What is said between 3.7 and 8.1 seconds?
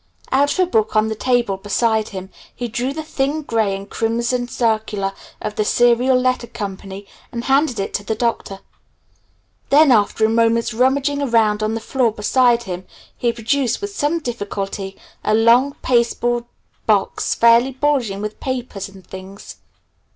and crimson circular of The Serial Letter Co. and handed it to